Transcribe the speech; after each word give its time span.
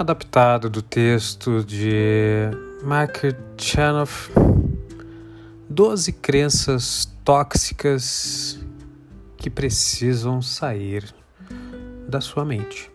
adaptado 0.00 0.70
do 0.70 0.80
texto 0.80 1.62
de 1.62 2.48
Mark 2.82 3.18
Chanoff, 3.58 4.32
Doze 5.68 6.10
crenças 6.10 7.04
tóxicas 7.22 8.58
que 9.36 9.50
precisam 9.50 10.40
sair 10.40 11.14
da 12.08 12.18
sua 12.18 12.46
mente. 12.46 12.90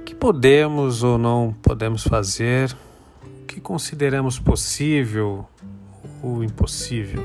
O 0.00 0.02
que 0.02 0.12
podemos 0.12 1.04
ou 1.04 1.16
não 1.16 1.54
podemos 1.62 2.02
fazer, 2.02 2.76
o 3.22 3.46
que 3.46 3.60
consideramos 3.60 4.40
possível 4.40 5.46
ou 6.20 6.42
impossível, 6.42 7.24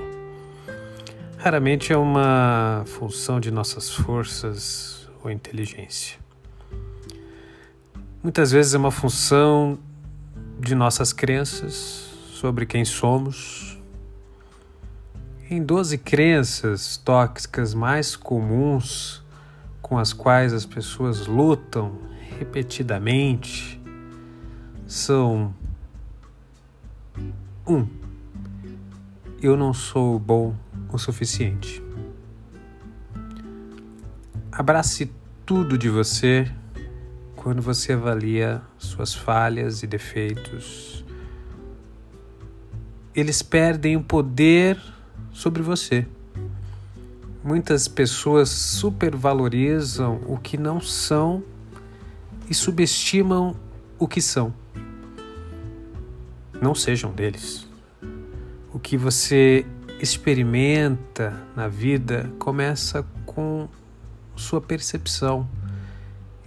raramente 1.39 1.91
é 1.91 1.97
uma 1.97 2.83
função 2.85 3.39
de 3.39 3.49
nossas 3.49 3.89
forças 3.89 5.09
ou 5.23 5.31
inteligência. 5.31 6.22
Muitas 8.23 8.53
vezes 8.53 8.73
é 8.73 8.77
uma 8.77 8.89
função 8.89 9.77
de 10.57 10.73
nossas 10.73 11.11
crenças 11.11 11.73
sobre 12.31 12.65
quem 12.65 12.85
somos. 12.85 13.77
Em 15.49 15.61
12 15.61 15.97
crenças 15.97 16.95
tóxicas 16.95 17.73
mais 17.73 18.15
comuns 18.15 19.21
com 19.81 19.99
as 19.99 20.13
quais 20.13 20.53
as 20.53 20.65
pessoas 20.65 21.27
lutam 21.27 21.99
repetidamente 22.39 23.77
são 24.87 25.53
1. 27.67 27.73
Um, 27.75 27.87
eu 29.41 29.57
não 29.57 29.73
sou 29.73 30.17
bom 30.17 30.55
o 30.93 30.97
suficiente. 30.97 31.83
Abrace 34.49 35.11
tudo 35.45 35.77
de 35.77 35.89
você 35.89 36.49
quando 37.43 37.61
você 37.61 37.91
avalia 37.91 38.61
suas 38.77 39.13
falhas 39.13 39.83
e 39.83 39.87
defeitos, 39.87 41.03
eles 43.13 43.41
perdem 43.41 43.97
o 43.97 44.01
poder 44.01 44.81
sobre 45.33 45.61
você. 45.61 46.07
Muitas 47.43 47.85
pessoas 47.89 48.47
supervalorizam 48.47 50.21
o 50.25 50.37
que 50.37 50.57
não 50.57 50.79
são 50.79 51.43
e 52.49 52.53
subestimam 52.53 53.53
o 53.99 54.07
que 54.07 54.21
são. 54.21 54.53
Não 56.61 56.73
sejam 56.73 57.11
deles. 57.11 57.67
O 58.73 58.79
que 58.79 58.95
você 58.95 59.65
experimenta 59.99 61.45
na 61.57 61.67
vida 61.67 62.31
começa 62.39 63.05
com 63.25 63.67
sua 64.33 64.61
percepção 64.61 65.45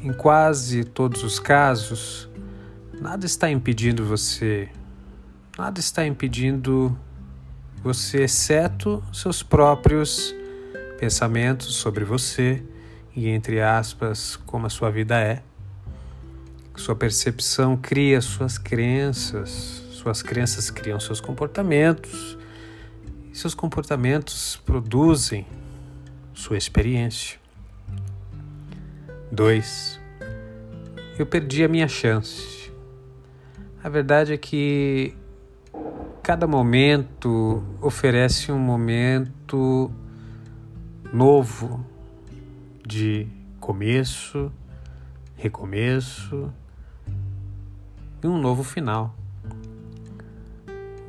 em 0.06 0.12
quase 0.12 0.84
todos 0.84 1.24
os 1.24 1.40
casos, 1.40 2.28
nada 3.00 3.26
está 3.26 3.50
impedindo 3.50 4.04
você, 4.04 4.68
nada 5.58 5.80
está 5.80 6.06
impedindo 6.06 6.96
você, 7.82 8.22
exceto 8.22 9.02
seus 9.12 9.42
próprios 9.42 10.32
pensamentos 11.00 11.74
sobre 11.74 12.04
você 12.04 12.62
e, 13.16 13.28
entre 13.28 13.60
aspas, 13.60 14.36
como 14.46 14.66
a 14.66 14.70
sua 14.70 14.90
vida 14.90 15.18
é. 15.20 15.42
Sua 16.76 16.94
percepção 16.94 17.76
cria 17.76 18.20
suas 18.20 18.58
crenças, 18.58 19.82
suas 19.90 20.22
crenças 20.22 20.70
criam 20.70 21.00
seus 21.00 21.20
comportamentos, 21.20 22.38
e 23.32 23.36
seus 23.36 23.54
comportamentos 23.54 24.54
produzem 24.64 25.44
sua 26.32 26.56
experiência. 26.56 27.44
2. 29.30 30.00
Eu 31.18 31.26
perdi 31.26 31.64
a 31.64 31.68
minha 31.68 31.88
chance. 31.88 32.72
A 33.82 33.88
verdade 33.88 34.32
é 34.32 34.36
que 34.36 35.16
cada 36.22 36.46
momento 36.46 37.62
oferece 37.80 38.50
um 38.52 38.58
momento 38.58 39.90
novo 41.12 41.84
de 42.86 43.26
começo, 43.60 44.52
recomeço 45.36 46.52
e 48.22 48.26
um 48.26 48.38
novo 48.38 48.62
final. 48.62 49.14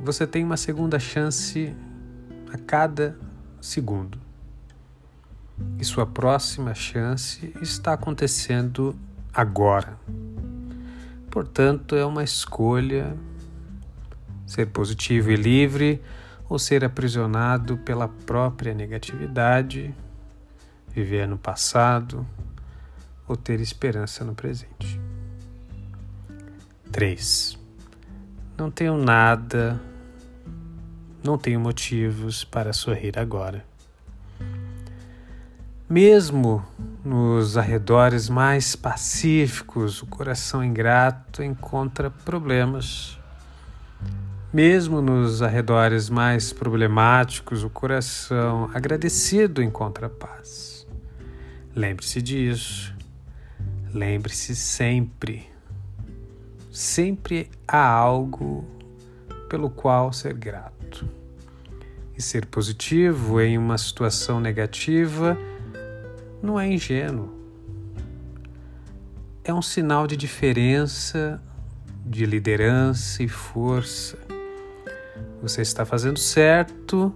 Você 0.00 0.26
tem 0.26 0.44
uma 0.44 0.56
segunda 0.56 0.98
chance 0.98 1.74
a 2.52 2.58
cada 2.58 3.18
segundo 3.60 4.27
e 5.78 5.84
sua 5.84 6.04
próxima 6.04 6.74
chance 6.74 7.54
está 7.62 7.92
acontecendo 7.92 8.98
agora. 9.32 9.98
Portanto, 11.30 11.94
é 11.94 12.04
uma 12.04 12.24
escolha 12.24 13.16
ser 14.46 14.66
positivo 14.66 15.30
e 15.30 15.36
livre 15.36 16.02
ou 16.48 16.58
ser 16.58 16.84
aprisionado 16.84 17.76
pela 17.78 18.08
própria 18.08 18.74
negatividade, 18.74 19.94
viver 20.88 21.28
no 21.28 21.36
passado 21.36 22.26
ou 23.28 23.36
ter 23.36 23.60
esperança 23.60 24.24
no 24.24 24.34
presente. 24.34 24.98
3. 26.90 27.58
Não 28.56 28.70
tenho 28.70 28.96
nada, 28.96 29.78
não 31.22 31.36
tenho 31.36 31.60
motivos 31.60 32.42
para 32.42 32.72
sorrir 32.72 33.18
agora. 33.18 33.64
Mesmo 35.90 36.62
nos 37.02 37.56
arredores 37.56 38.28
mais 38.28 38.76
pacíficos, 38.76 40.02
o 40.02 40.06
coração 40.06 40.62
ingrato 40.62 41.42
encontra 41.42 42.10
problemas. 42.10 43.18
Mesmo 44.52 45.00
nos 45.00 45.40
arredores 45.40 46.10
mais 46.10 46.52
problemáticos, 46.52 47.64
o 47.64 47.70
coração 47.70 48.70
agradecido 48.74 49.62
encontra 49.62 50.10
paz. 50.10 50.86
Lembre-se 51.74 52.20
disso. 52.20 52.94
Lembre-se 53.94 54.54
sempre. 54.54 55.48
Sempre 56.70 57.50
há 57.66 57.82
algo 57.82 58.62
pelo 59.48 59.70
qual 59.70 60.12
ser 60.12 60.34
grato. 60.34 61.08
E 62.14 62.20
ser 62.20 62.44
positivo 62.44 63.40
em 63.40 63.56
uma 63.56 63.78
situação 63.78 64.38
negativa 64.38 65.38
não 66.42 66.58
é 66.58 66.66
ingênuo. 66.66 67.36
É 69.44 69.52
um 69.52 69.62
sinal 69.62 70.06
de 70.06 70.16
diferença, 70.16 71.42
de 72.04 72.26
liderança 72.26 73.22
e 73.22 73.28
força. 73.28 74.18
Você 75.42 75.62
está 75.62 75.84
fazendo 75.84 76.18
certo 76.18 77.14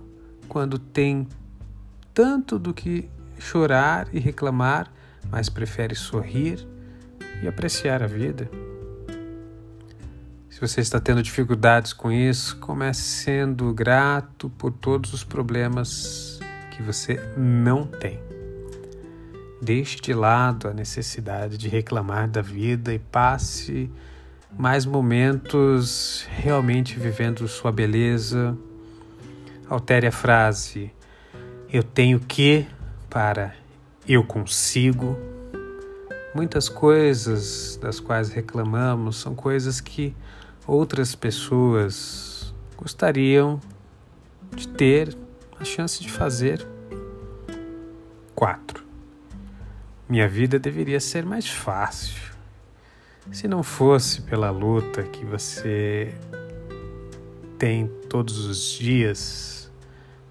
quando 0.49 0.79
tem 0.79 1.27
tanto 2.15 2.59
do 2.59 2.73
que 2.73 3.09
chorar 3.39 4.09
e 4.13 4.19
reclamar, 4.19 4.93
mas 5.31 5.49
prefere 5.49 5.95
sorrir 5.95 6.67
e 7.43 7.49
apreciar 7.49 8.03
a 8.03 8.07
vida. 8.07 8.49
Se 10.49 10.61
você 10.61 10.81
está 10.81 11.01
tendo 11.01 11.23
dificuldades 11.23 11.93
com 11.93 12.13
isso, 12.13 12.57
comece 12.59 13.03
sendo 13.03 13.73
grato 13.75 14.49
por 14.51 14.71
todos 14.71 15.13
os 15.13 15.25
problemas 15.25 16.39
que 16.71 16.83
você 16.83 17.19
não 17.37 17.85
tem. 17.87 18.32
Deixe 19.63 20.01
de 20.01 20.13
lado 20.13 20.67
a 20.67 20.75
necessidade 20.75 21.57
de 21.57 21.69
reclamar 21.69 22.29
da 22.29 22.43
vida 22.43 22.93
e 22.93 22.99
passe 22.99 23.89
mais 24.59 24.85
momentos 24.85 26.27
realmente 26.29 26.99
vivendo 26.99 27.47
sua 27.47 27.71
beleza. 27.71 28.59
Altere 29.71 30.09
a 30.09 30.11
frase 30.11 30.91
eu 31.73 31.85
tenho 31.85 32.19
que 32.19 32.67
para 33.09 33.55
eu 34.07 34.25
consigo. 34.25 35.17
Muitas 36.35 36.69
coisas 36.69 37.79
das 37.81 38.01
quais 38.01 38.31
reclamamos 38.31 39.19
são 39.19 39.33
coisas 39.33 39.81
que 39.81 40.13
outras 40.67 41.15
pessoas 41.15 42.53
gostariam 42.77 43.61
de 44.57 44.67
ter 44.67 45.17
a 45.61 45.65
chance 45.65 46.03
de 46.03 46.11
fazer. 46.11 46.67
4. 48.35 48.82
Minha 50.13 50.29
vida 50.29 50.59
deveria 50.59 51.01
ser 51.01 51.25
mais 51.25 51.49
fácil. 51.49 52.21
Se 53.31 53.49
não 53.49 53.63
fosse 53.63 54.21
pela 54.21 54.51
luta 54.51 55.03
que 55.05 55.25
você 55.25 56.15
tem 57.59 57.91
todos 58.11 58.45
os 58.45 58.73
dias, 58.73 59.73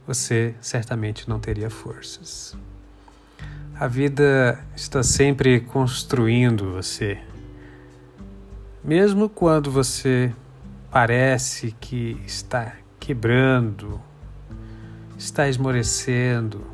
você 0.05 0.53
certamente 0.61 1.27
não 1.27 1.39
teria 1.39 1.67
forças. 1.67 2.55
A 3.73 3.87
vida 3.87 4.63
está 4.75 5.01
sempre 5.01 5.59
construindo 5.59 6.73
você. 6.73 7.17
Mesmo 8.83 9.27
quando 9.29 9.71
você 9.71 10.31
parece 10.91 11.75
que 11.81 12.21
está 12.23 12.75
quebrando, 12.99 13.99
está 15.17 15.49
esmorecendo, 15.49 16.70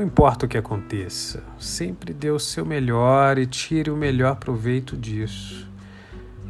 Não 0.00 0.06
importa 0.06 0.46
o 0.46 0.48
que 0.48 0.56
aconteça, 0.56 1.42
sempre 1.58 2.14
dê 2.14 2.30
o 2.30 2.38
seu 2.38 2.64
melhor 2.64 3.36
e 3.36 3.44
tire 3.44 3.90
o 3.90 3.96
melhor 3.96 4.36
proveito 4.36 4.96
disso. 4.96 5.68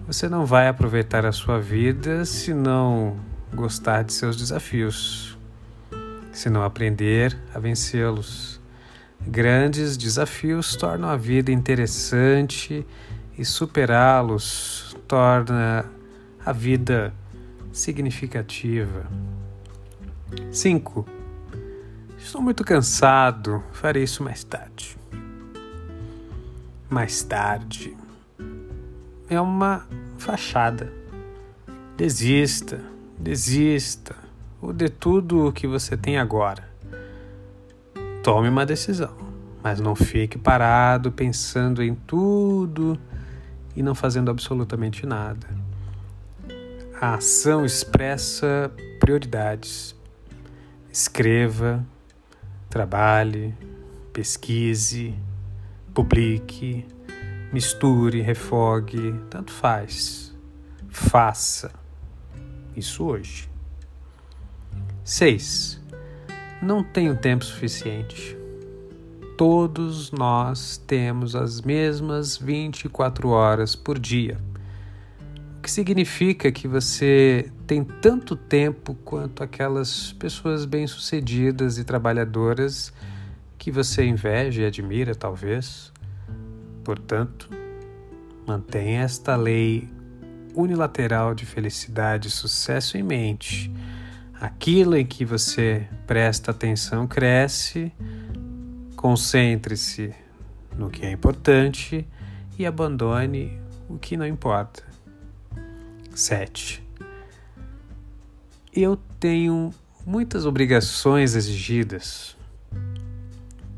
Você 0.06 0.28
não 0.28 0.46
vai 0.46 0.68
aproveitar 0.68 1.26
a 1.26 1.32
sua 1.32 1.58
vida 1.58 2.24
se 2.24 2.54
não 2.54 3.16
gostar 3.52 4.04
de 4.04 4.12
seus 4.12 4.36
desafios, 4.36 5.36
se 6.30 6.48
não 6.48 6.62
aprender 6.62 7.36
a 7.52 7.58
vencê-los. 7.58 8.60
Grandes 9.20 9.96
desafios 9.96 10.76
tornam 10.76 11.08
a 11.08 11.16
vida 11.16 11.50
interessante 11.50 12.86
e 13.36 13.44
superá-los 13.44 14.96
torna 15.08 15.86
a 16.46 16.52
vida 16.52 17.12
significativa. 17.72 19.08
5. 20.52 21.19
Estou 22.22 22.40
muito 22.42 22.62
cansado, 22.62 23.64
farei 23.72 24.04
isso 24.04 24.22
mais 24.22 24.44
tarde. 24.44 24.96
Mais 26.88 27.22
tarde 27.22 27.96
é 29.28 29.40
uma 29.40 29.86
fachada. 30.18 30.92
Desista, 31.96 32.80
desista, 33.18 34.14
ou 34.60 34.72
tudo 34.98 35.46
o 35.46 35.52
que 35.52 35.66
você 35.66 35.96
tem 35.96 36.18
agora. 36.18 36.68
Tome 38.22 38.48
uma 38.48 38.66
decisão, 38.66 39.16
mas 39.62 39.80
não 39.80 39.96
fique 39.96 40.38
parado 40.38 41.10
pensando 41.10 41.82
em 41.82 41.94
tudo 41.94 43.00
e 43.74 43.82
não 43.82 43.94
fazendo 43.94 44.30
absolutamente 44.30 45.06
nada. 45.06 45.48
A 47.00 47.14
ação 47.14 47.64
expressa 47.64 48.70
prioridades. 49.00 49.96
Escreva, 50.92 51.84
trabalhe, 52.70 53.52
pesquise, 54.12 55.12
publique, 55.92 56.86
misture, 57.52 58.22
refogue, 58.22 59.14
tanto 59.28 59.50
faz. 59.50 60.32
Faça 60.88 61.72
isso 62.76 63.04
hoje. 63.04 63.50
6. 65.04 65.80
Não 66.62 66.84
tenho 66.84 67.16
tempo 67.16 67.44
suficiente. 67.44 68.38
Todos 69.36 70.12
nós 70.12 70.76
temos 70.76 71.34
as 71.34 71.60
mesmas 71.60 72.36
24 72.36 73.30
horas 73.30 73.74
por 73.74 73.98
dia. 73.98 74.38
O 75.60 75.62
que 75.62 75.70
significa 75.70 76.50
que 76.50 76.66
você 76.66 77.52
tem 77.66 77.84
tanto 77.84 78.34
tempo 78.34 78.94
quanto 79.04 79.42
aquelas 79.42 80.10
pessoas 80.14 80.64
bem-sucedidas 80.64 81.76
e 81.76 81.84
trabalhadoras 81.84 82.90
que 83.58 83.70
você 83.70 84.06
inveja 84.06 84.62
e 84.62 84.64
admira, 84.64 85.14
talvez. 85.14 85.92
Portanto, 86.82 87.50
mantenha 88.46 89.02
esta 89.02 89.36
lei 89.36 89.86
unilateral 90.54 91.34
de 91.34 91.44
felicidade 91.44 92.28
e 92.28 92.30
sucesso 92.30 92.96
em 92.96 93.02
mente. 93.02 93.70
Aquilo 94.40 94.96
em 94.96 95.04
que 95.04 95.26
você 95.26 95.86
presta 96.06 96.52
atenção 96.52 97.06
cresce, 97.06 97.92
concentre-se 98.96 100.14
no 100.74 100.88
que 100.88 101.04
é 101.04 101.12
importante 101.12 102.08
e 102.58 102.64
abandone 102.64 103.60
o 103.90 103.98
que 103.98 104.16
não 104.16 104.26
importa. 104.26 104.89
7. 106.14 106.82
Eu 108.72 108.96
tenho 109.18 109.72
muitas 110.06 110.46
obrigações 110.46 111.34
exigidas. 111.34 112.36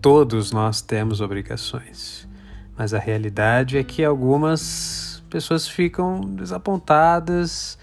Todos 0.00 0.52
nós 0.52 0.80
temos 0.82 1.20
obrigações, 1.20 2.28
mas 2.76 2.92
a 2.92 2.98
realidade 2.98 3.78
é 3.78 3.84
que 3.84 4.04
algumas 4.04 5.22
pessoas 5.30 5.68
ficam 5.68 6.20
desapontadas, 6.20 7.78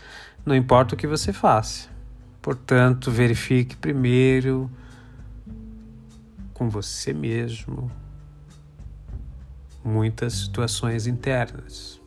não 0.45 0.55
importa 0.55 0.95
o 0.95 0.97
que 0.97 1.07
você 1.07 1.31
faça. 1.31 1.87
Portanto, 2.41 3.09
verifique 3.09 3.75
primeiro 3.75 4.69
com 6.53 6.69
você 6.69 7.13
mesmo 7.13 7.89
muitas 9.83 10.33
situações 10.33 11.07
internas. 11.07 11.98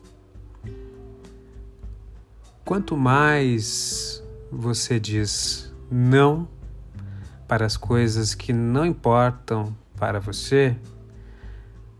Quanto 2.65 2.95
mais 2.95 4.23
você 4.49 4.97
diz 4.97 5.73
não 5.91 6.47
para 7.45 7.65
as 7.65 7.75
coisas 7.75 8.33
que 8.33 8.53
não 8.53 8.85
importam 8.85 9.75
para 9.97 10.19
você, 10.19 10.75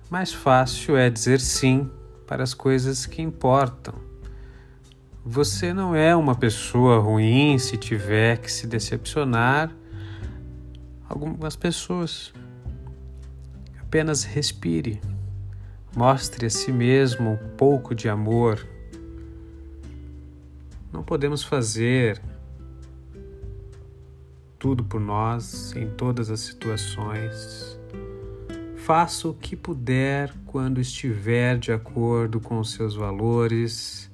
mais 0.09 0.31
fácil 0.31 0.95
é 0.95 1.09
dizer 1.09 1.41
sim 1.41 1.91
para 2.25 2.43
as 2.43 2.53
coisas 2.53 3.05
que 3.05 3.21
importam. 3.21 3.93
Você 5.25 5.73
não 5.73 5.93
é 5.93 6.15
uma 6.15 6.33
pessoa 6.33 6.97
ruim 6.97 7.57
se 7.57 7.75
tiver 7.75 8.37
que 8.37 8.51
se 8.51 8.65
decepcionar 8.65 9.69
algumas 11.09 11.57
pessoas. 11.57 12.33
Apenas 13.81 14.23
respire. 14.23 15.01
Mostre 15.93 16.45
a 16.45 16.49
si 16.49 16.71
mesmo 16.71 17.31
um 17.31 17.49
pouco 17.57 17.93
de 17.93 18.07
amor. 18.07 18.72
Não 20.93 21.01
podemos 21.03 21.43
fazer 21.43 22.21
tudo 24.59 24.83
por 24.83 25.01
nós 25.01 25.75
em 25.75 25.89
todas 25.89 26.29
as 26.29 26.39
situações. 26.39 27.79
Faça 28.77 29.27
o 29.27 29.33
que 29.33 29.55
puder 29.55 30.31
quando 30.45 30.79
estiver 30.79 31.57
de 31.57 31.71
acordo 31.71 32.39
com 32.39 32.59
os 32.59 32.73
seus 32.73 32.95
valores 32.95 34.11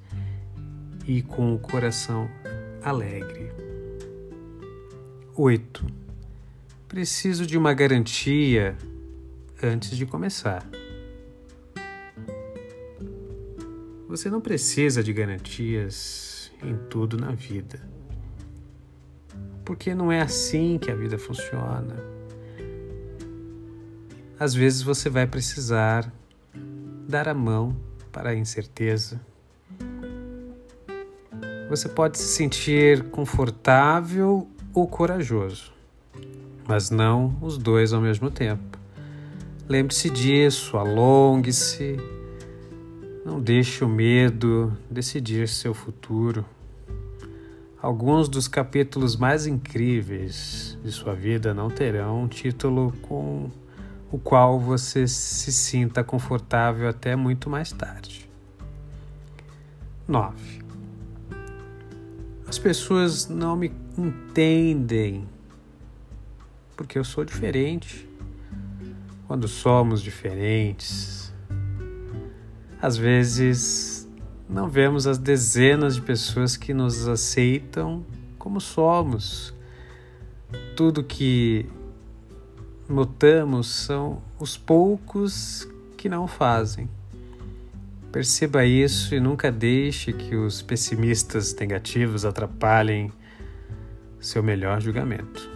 e 1.06 1.20
com 1.20 1.54
o 1.54 1.58
coração 1.58 2.30
alegre. 2.82 3.52
8. 5.36 5.86
Preciso 6.88 7.46
de 7.46 7.58
uma 7.58 7.74
garantia 7.74 8.76
antes 9.62 9.96
de 9.96 10.06
começar. 10.06 10.66
Você 14.08 14.30
não 14.30 14.40
precisa 14.40 15.02
de 15.02 15.12
garantias 15.12 16.29
em 16.62 16.76
tudo 16.88 17.16
na 17.16 17.32
vida. 17.32 17.80
Porque 19.64 19.94
não 19.94 20.10
é 20.10 20.20
assim 20.20 20.78
que 20.78 20.90
a 20.90 20.94
vida 20.94 21.18
funciona 21.18 22.20
às 24.40 24.54
vezes 24.54 24.80
você 24.80 25.10
vai 25.10 25.26
precisar 25.26 26.10
dar 27.06 27.28
a 27.28 27.34
mão 27.34 27.76
para 28.10 28.30
a 28.30 28.34
incerteza. 28.34 29.20
Você 31.68 31.90
pode 31.90 32.16
se 32.16 32.24
sentir 32.24 33.10
confortável 33.10 34.48
ou 34.72 34.88
corajoso, 34.88 35.74
mas 36.66 36.88
não 36.90 37.36
os 37.42 37.58
dois 37.58 37.92
ao 37.92 38.00
mesmo 38.00 38.30
tempo. 38.30 38.78
Lembre-se 39.68 40.08
disso, 40.08 40.78
alongue-se, 40.78 41.98
não 43.24 43.40
deixe 43.40 43.84
o 43.84 43.88
medo 43.88 44.76
decidir 44.90 45.48
seu 45.48 45.74
futuro. 45.74 46.44
Alguns 47.80 48.28
dos 48.28 48.46
capítulos 48.46 49.16
mais 49.16 49.46
incríveis 49.46 50.78
de 50.82 50.92
sua 50.92 51.14
vida 51.14 51.54
não 51.54 51.70
terão 51.70 52.24
um 52.24 52.28
título 52.28 52.92
com 53.02 53.50
o 54.12 54.18
qual 54.18 54.58
você 54.58 55.06
se 55.06 55.52
sinta 55.52 56.04
confortável 56.04 56.88
até 56.88 57.16
muito 57.16 57.48
mais 57.48 57.72
tarde. 57.72 58.28
9. 60.06 60.60
As 62.46 62.58
pessoas 62.58 63.28
não 63.28 63.56
me 63.56 63.72
entendem 63.96 65.26
porque 66.80 66.98
eu 66.98 67.04
sou 67.04 67.26
diferente. 67.26 68.08
Quando 69.28 69.46
somos 69.46 70.00
diferentes, 70.00 71.19
às 72.80 72.96
vezes 72.96 74.08
não 74.48 74.68
vemos 74.68 75.06
as 75.06 75.18
dezenas 75.18 75.94
de 75.96 76.02
pessoas 76.02 76.56
que 76.56 76.74
nos 76.74 77.06
aceitam 77.06 78.04
como 78.38 78.60
somos. 78.60 79.54
Tudo 80.74 81.04
que 81.04 81.66
notamos 82.88 83.68
são 83.68 84.22
os 84.38 84.56
poucos 84.56 85.68
que 85.96 86.08
não 86.08 86.26
fazem. 86.26 86.88
Perceba 88.10 88.64
isso 88.64 89.14
e 89.14 89.20
nunca 89.20 89.52
deixe 89.52 90.12
que 90.12 90.34
os 90.34 90.62
pessimistas 90.62 91.54
negativos 91.54 92.24
atrapalhem 92.24 93.12
seu 94.18 94.42
melhor 94.42 94.80
julgamento. 94.80 95.48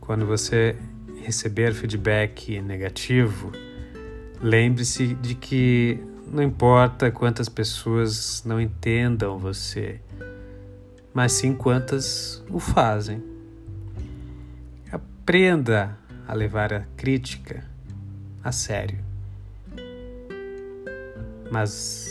Quando 0.00 0.24
você 0.24 0.76
receber 1.22 1.74
feedback 1.74 2.60
negativo, 2.60 3.50
lembre-se 4.40 5.14
de 5.14 5.34
que 5.34 6.00
não 6.30 6.42
importa 6.42 7.10
quantas 7.10 7.48
pessoas 7.48 8.42
não 8.44 8.60
entendam 8.60 9.38
você, 9.38 10.00
mas 11.12 11.32
sim 11.32 11.54
quantas 11.54 12.44
o 12.50 12.58
fazem. 12.58 13.22
Aprenda 14.92 15.98
a 16.26 16.34
levar 16.34 16.72
a 16.72 16.80
crítica 16.96 17.64
a 18.42 18.52
sério, 18.52 18.98
mas 21.50 22.06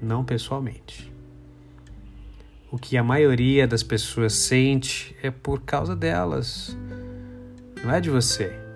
não 0.00 0.24
pessoalmente. 0.24 1.12
O 2.70 2.78
que 2.78 2.96
a 2.96 3.02
maioria 3.02 3.66
das 3.66 3.82
pessoas 3.82 4.34
sente 4.34 5.16
é 5.22 5.30
por 5.30 5.62
causa 5.62 5.96
delas, 5.96 6.76
não 7.82 7.92
é 7.92 8.00
de 8.00 8.10
você. 8.10 8.67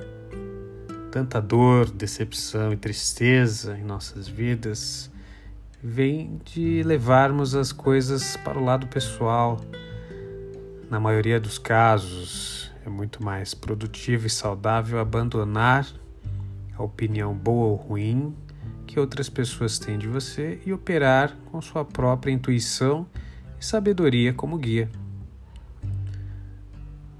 Tanta 1.12 1.42
dor, 1.42 1.90
decepção 1.90 2.73
e 2.73 2.76
tristeza 2.78 3.76
em 3.76 3.85
nossas 3.85 4.26
vidas 4.26 5.11
vem 5.83 6.40
de 6.42 6.83
levarmos 6.83 7.54
as 7.54 7.71
coisas 7.71 8.35
para 8.38 8.59
o 8.59 8.64
lado 8.64 8.87
pessoal. 8.87 9.61
Na 10.88 10.99
maioria 10.99 11.38
dos 11.38 11.59
casos, 11.59 12.73
é 12.87 12.88
muito 12.88 13.23
mais 13.23 13.52
produtivo 13.52 14.26
e 14.26 14.31
saudável 14.31 14.99
abandonar 14.99 15.87
a 16.75 16.83
opinião 16.83 17.35
boa 17.35 17.66
ou 17.66 17.75
ruim 17.75 18.35
que 18.87 18.99
outras 18.99 19.28
pessoas 19.28 19.78
têm 19.78 19.99
de 19.99 20.09
você 20.09 20.62
e 20.64 20.73
operar 20.73 21.37
com 21.50 21.61
sua 21.61 21.85
própria 21.85 22.33
intuição 22.33 23.07
e 23.61 23.64
sabedoria 23.66 24.33
como 24.33 24.57
guia. 24.57 24.88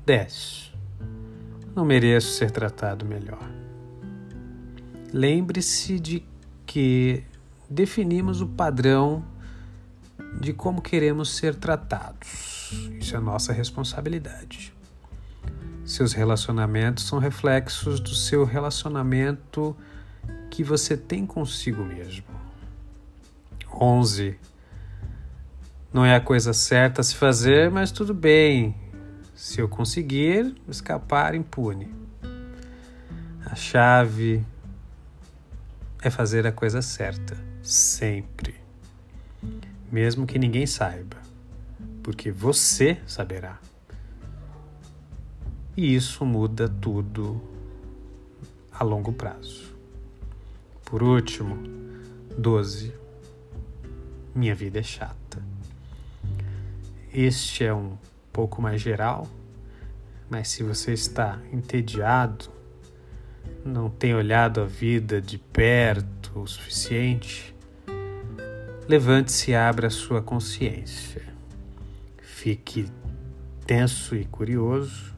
10. 0.07 0.73
Não 1.77 1.85
mereço 1.85 2.33
ser 2.33 2.51
tratado 2.51 3.05
melhor. 3.05 3.62
Lembre-se 5.13 6.01
de 6.01 6.25
que 6.65 7.23
definimos 7.69 8.41
o 8.41 8.47
padrão 8.47 9.23
de 10.41 10.55
como 10.55 10.81
queremos 10.81 11.37
ser 11.37 11.55
tratados. 11.55 12.73
Isso 12.99 13.15
é 13.15 13.21
nossa 13.21 13.53
responsabilidade. 13.53 14.73
Seus 15.85 16.15
relacionamentos 16.15 17.05
são 17.05 17.19
reflexos 17.19 18.01
do 18.01 18.15
seu 18.15 18.45
relacionamento 18.45 19.77
que 20.51 20.65
você 20.65 20.97
tem 20.97 21.27
consigo 21.27 21.85
mesmo. 21.85 22.25
11. 23.75 24.39
Não 25.93 26.07
é 26.07 26.15
a 26.15 26.21
coisa 26.21 26.55
certa 26.55 27.03
a 27.03 27.05
se 27.05 27.17
fazer, 27.17 27.71
mas 27.71 27.93
tudo 27.93 28.15
bem. 28.15 28.75
Se 29.35 29.61
eu 29.61 29.69
conseguir 29.69 30.55
escapar 30.69 31.35
impune. 31.35 31.93
A 33.45 33.55
chave 33.55 34.43
é 36.03 36.11
fazer 36.11 36.47
a 36.47 36.53
coisa 36.53 36.83
certa, 36.83 37.37
sempre. 37.63 38.57
Mesmo 39.91 40.27
que 40.27 40.39
ninguém 40.39 40.67
saiba, 40.67 41.17
porque 42.03 42.33
você 42.33 42.99
saberá. 43.07 43.61
E 45.77 45.95
isso 45.95 46.25
muda 46.27 46.69
tudo 46.69 47.41
a 48.73 48.83
longo 48.83 49.13
prazo. 49.13 49.73
Por 50.85 51.05
último, 51.05 51.57
12. 52.37 52.93
Minha 54.35 54.55
vida 54.57 54.81
é 54.81 54.83
chata. 54.83 55.41
Este 57.15 57.65
é 57.65 57.73
um 57.73 57.97
pouco 58.33 58.61
mais 58.61 58.81
geral, 58.81 59.29
mas 60.29 60.49
se 60.49 60.63
você 60.65 60.93
está 60.95 61.39
entediado, 61.53 62.51
não 63.65 63.89
tem 63.89 64.15
olhado 64.15 64.61
a 64.61 64.65
vida 64.65 65.21
de 65.21 65.39
perto 65.39 66.23
o 66.35 66.47
suficiente, 66.47 67.55
levante-se 68.89 69.51
e 69.51 69.55
abra 69.55 69.91
sua 69.91 70.23
consciência. 70.23 71.23
Fique 72.23 72.91
tenso 73.67 74.17
e 74.17 74.25
curioso. 74.25 75.13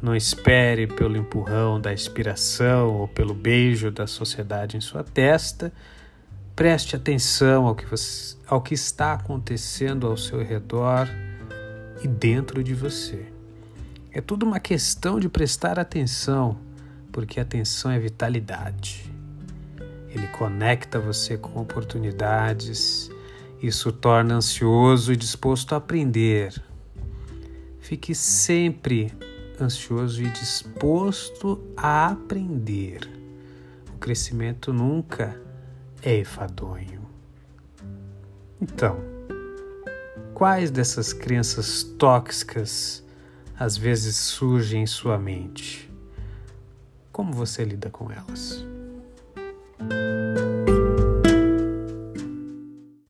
Não 0.00 0.14
espere 0.14 0.86
pelo 0.86 1.16
empurrão 1.16 1.80
da 1.80 1.92
inspiração 1.92 2.94
ou 2.94 3.08
pelo 3.08 3.34
beijo 3.34 3.90
da 3.90 4.06
sociedade 4.06 4.76
em 4.76 4.80
sua 4.80 5.02
testa. 5.02 5.72
Preste 6.54 6.94
atenção 6.94 7.66
ao 7.66 7.74
que, 7.74 7.84
você, 7.84 8.36
ao 8.46 8.60
que 8.60 8.74
está 8.74 9.14
acontecendo 9.14 10.06
ao 10.06 10.16
seu 10.16 10.42
redor 10.42 11.08
e 12.02 12.06
dentro 12.06 12.62
de 12.62 12.74
você. 12.74 13.26
É 14.12 14.20
tudo 14.20 14.46
uma 14.46 14.60
questão 14.60 15.18
de 15.18 15.28
prestar 15.28 15.78
atenção 15.78 16.67
porque 17.18 17.40
atenção 17.40 17.90
é 17.90 17.98
vitalidade. 17.98 19.12
Ele 20.08 20.28
conecta 20.28 21.00
você 21.00 21.36
com 21.36 21.60
oportunidades, 21.60 23.10
isso 23.60 23.90
torna 23.90 24.36
ansioso 24.36 25.12
e 25.12 25.16
disposto 25.16 25.72
a 25.72 25.78
aprender. 25.78 26.54
Fique 27.80 28.14
sempre 28.14 29.12
ansioso 29.60 30.22
e 30.22 30.30
disposto 30.30 31.60
a 31.76 32.06
aprender. 32.06 33.00
O 33.92 33.98
crescimento 33.98 34.72
nunca 34.72 35.36
é 36.00 36.20
enfadonho. 36.20 37.04
Então, 38.62 38.96
quais 40.34 40.70
dessas 40.70 41.12
crenças 41.12 41.82
tóxicas 41.82 43.04
às 43.58 43.76
vezes 43.76 44.14
surgem 44.14 44.84
em 44.84 44.86
sua 44.86 45.18
mente? 45.18 45.87
Como 47.18 47.32
você 47.32 47.64
lida 47.64 47.90
com 47.90 48.12
elas? 48.12 48.67